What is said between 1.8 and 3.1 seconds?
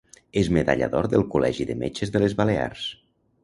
Metges de les Balears.